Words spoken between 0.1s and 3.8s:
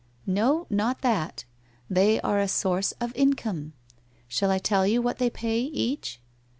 1 No, not that. They are a source of income.